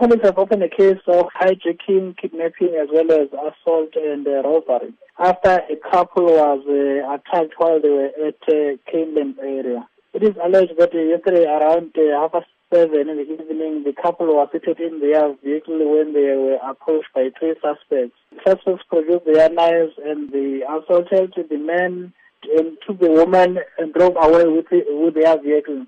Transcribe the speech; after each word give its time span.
Police 0.00 0.22
have 0.24 0.38
opened 0.38 0.62
a 0.62 0.68
case 0.70 0.96
of 1.08 1.26
hijacking, 1.38 2.16
kidnapping, 2.16 2.74
as 2.80 2.88
well 2.90 3.12
as 3.12 3.28
assault 3.28 3.94
and 3.96 4.26
uh, 4.26 4.42
robbery 4.42 4.94
after 5.20 5.60
a 5.68 5.76
couple 5.90 6.24
was 6.24 6.64
uh, 6.66 7.12
attacked 7.14 7.52
while 7.58 7.80
they 7.80 7.90
were 7.90 8.10
at 8.26 8.40
uh, 8.48 8.80
Canelands 8.90 9.38
area. 9.38 9.86
It 10.14 10.22
is 10.22 10.34
alleged 10.42 10.72
that 10.78 10.94
yesterday 10.94 11.44
around 11.44 11.92
uh, 11.96 12.18
half 12.18 12.32
past 12.32 12.46
seven 12.72 13.10
in 13.10 13.16
the 13.18 13.28
evening, 13.28 13.84
the 13.84 13.92
couple 13.92 14.28
was 14.28 14.48
seated 14.50 14.80
in 14.80 15.00
their 15.00 15.34
vehicle 15.44 15.78
when 15.92 16.14
they 16.14 16.34
were 16.34 16.58
approached 16.64 17.12
by 17.14 17.28
three 17.38 17.54
suspects. 17.60 18.16
The 18.32 18.40
suspects 18.46 18.84
produced 18.88 19.26
their 19.26 19.50
knives 19.50 19.92
and 20.02 20.32
they 20.32 20.62
assaulted 20.64 21.34
the 21.36 21.58
men 21.58 22.14
and 22.56 22.78
took 22.86 22.98
the 22.98 23.10
woman 23.10 23.58
and 23.76 23.92
drove 23.92 24.16
away 24.16 24.46
with, 24.46 24.70
the, 24.70 24.82
with 24.88 25.14
their 25.14 25.38
vehicle. 25.40 25.84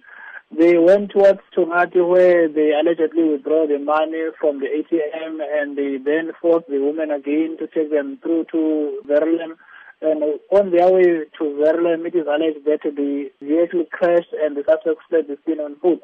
They 0.56 0.76
went 0.76 1.12
towards 1.12 1.40
Tongati 1.56 2.06
where 2.06 2.46
they 2.46 2.72
allegedly 2.72 3.24
withdraw 3.24 3.66
the 3.66 3.78
money 3.78 4.28
from 4.38 4.60
the 4.60 4.66
ATM 4.66 5.40
and 5.40 5.78
they 5.78 5.96
then 5.96 6.32
forced 6.42 6.68
the 6.68 6.78
woman 6.78 7.10
again 7.10 7.56
to 7.58 7.66
take 7.66 7.90
them 7.90 8.18
through 8.22 8.44
to 8.52 9.00
Verulam. 9.08 9.56
And 10.02 10.22
on 10.50 10.70
their 10.70 10.92
way 10.92 11.24
to 11.38 11.44
Verulam, 11.44 12.06
it 12.06 12.14
is 12.14 12.26
alleged 12.26 12.66
that 12.66 12.80
the 12.84 13.30
vehicle 13.40 13.86
crashed 13.90 14.34
and 14.34 14.54
the 14.54 14.62
suspects 14.64 15.00
fled 15.08 15.26
the 15.26 15.38
scene 15.46 15.58
on 15.58 15.76
foot. 15.76 16.02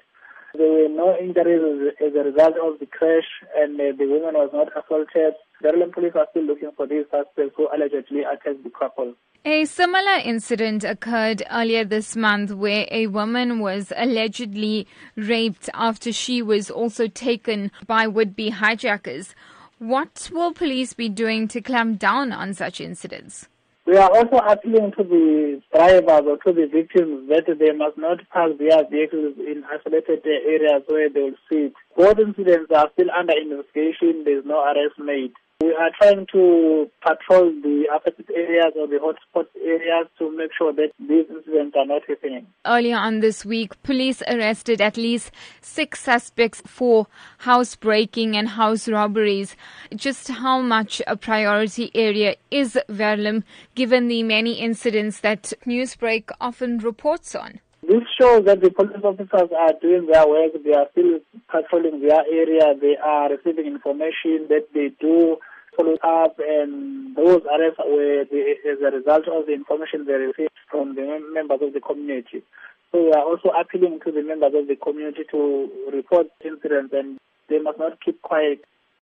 There 0.55 0.67
were 0.67 0.89
no 0.89 1.15
injuries 1.19 1.93
as 2.01 2.15
a 2.15 2.25
result 2.25 2.57
of 2.57 2.81
the 2.81 2.87
crash 2.87 3.29
and 3.55 3.79
the 3.79 4.07
woman 4.07 4.33
was 4.33 4.49
not 4.55 4.69
assaulted. 4.73 5.35
Verulam 5.63 5.93
police 5.93 6.13
are 6.15 6.27
still 6.31 6.45
looking 6.45 6.71
for 6.77 6.87
these 6.87 7.05
suspects 7.11 7.55
who 7.57 7.69
allegedly 7.75 8.21
attacked 8.21 8.63
the 8.63 8.71
couple. 8.71 9.15
A 9.45 9.65
similar 9.65 10.19
incident 10.25 10.85
occurred 10.85 11.43
earlier 11.51 11.85
this 11.85 12.15
month 12.15 12.53
where 12.53 12.87
a 12.91 13.07
woman 13.07 13.61
was 13.61 13.93
allegedly 13.97 14.87
raped 15.17 15.71
after 15.75 16.13
she 16.13 16.43
was 16.43 16.71
also 16.71 17.09
taken 17.09 17.71
by 17.87 18.07
would 18.07 18.37
be 18.37 18.51
hijackers. 18.51 19.35
What 19.79 20.31
will 20.33 20.53
police 20.53 20.93
be 20.93 21.09
doing 21.09 21.49
to 21.49 21.61
clamp 21.61 21.99
down 21.99 22.33
on 22.33 22.55
such 22.55 22.81
incidents? 22.81 23.49
We 23.87 23.97
are 23.97 24.11
also 24.11 24.37
appealing 24.37 24.93
to 24.99 25.03
the 25.03 25.63
drivers 25.73 26.27
or 26.27 26.37
to 26.45 26.53
the 26.53 26.67
victims 26.67 27.29
that 27.31 27.47
they 27.59 27.73
must 27.73 27.97
not 27.97 28.19
park 28.29 28.59
their 28.59 28.85
vehicles 28.91 29.35
in 29.39 29.65
isolated 29.65 30.27
areas 30.27 30.83
where 30.89 31.09
they 31.09 31.23
will 31.23 31.41
sit. 31.49 31.73
Both 31.97 32.19
incidents 32.19 32.71
are 32.71 32.91
still 32.93 33.09
under 33.17 33.33
investigation. 33.33 34.25
There 34.25 34.41
is 34.41 34.45
no 34.45 34.61
arrest 34.63 34.99
made. 34.99 35.33
We 35.61 35.75
are 35.75 35.91
trying 36.01 36.25
to 36.31 36.89
patrol 37.05 37.51
the 37.51 37.89
affected 37.93 38.31
areas 38.31 38.75
or 38.77 38.87
the 38.87 38.99
hotspot 38.99 39.47
areas 39.61 40.07
to 40.21 40.31
make 40.37 40.53
sure 40.57 40.73
that 40.73 40.93
these 41.01 41.25
incidents 41.29 41.77
are 41.77 41.85
not 41.85 42.03
happening. 42.07 42.47
Earlier 42.65 42.97
on 42.97 43.19
this 43.19 43.45
week, 43.45 43.83
police 43.83 44.23
arrested 44.29 44.81
at 44.81 44.97
least 44.97 45.33
six 45.61 45.99
suspects 45.99 46.63
for 46.65 47.09
housebreaking 47.39 48.37
and 48.37 48.51
house 48.51 48.89
robberies. 48.89 49.57
Just 49.97 50.29
how 50.29 50.61
much 50.61 51.03
a 51.09 51.17
priority 51.17 51.91
area 51.93 52.37
is 52.53 52.79
Verulam 52.89 53.43
given 53.75 54.07
the 54.07 54.23
many 54.23 54.61
incidents 54.61 55.19
that 55.21 55.53
Newsbreak 55.67 56.31
often 56.41 56.79
reports 56.79 57.35
on? 57.35 57.59
This 57.83 58.03
shows 58.21 58.45
that 58.45 58.61
the 58.61 58.71
police 58.71 59.03
officers 59.03 59.51
are 59.59 59.73
doing 59.81 60.07
their 60.07 60.29
work. 60.29 60.53
They 60.63 60.75
are 60.75 60.87
still 60.93 61.21
patrolling 61.51 62.01
their 62.07 62.21
area. 62.31 62.75
They 62.81 62.97
are 63.03 63.31
receiving 63.31 63.67
information 63.67 64.47
that 64.51 64.69
they 64.75 64.91
do 65.01 65.39
follow 65.79 65.97
up, 66.03 66.37
and 66.43 67.15
those 67.15 67.43
arrests 67.47 67.79
were 67.79 68.27
the, 68.31 68.55
as 68.67 68.83
a 68.83 68.97
result 68.97 69.29
of 69.29 69.47
the 69.47 69.55
information 69.55 70.05
they 70.05 70.15
received 70.15 70.51
from 70.71 70.97
the 70.97 71.21
members 71.33 71.61
of 71.63 71.73
the 71.73 71.81
community. 71.81 72.43
So 72.91 73.05
we 73.05 73.13
are 73.13 73.23
also 73.23 73.51
appealing 73.51 74.01
to 74.05 74.11
the 74.11 74.23
members 74.23 74.53
of 74.55 74.67
the 74.67 74.77
community 74.77 75.23
to 75.31 75.71
report 75.93 76.27
incidents, 76.45 76.93
and 76.93 77.19
they 77.49 77.59
must 77.61 77.79
not 77.79 78.03
keep 78.05 78.21
quiet. 78.23 78.65